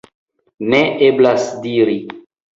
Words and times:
Ne 0.73 0.79
eblas 1.09 1.47
diri. 1.69 1.97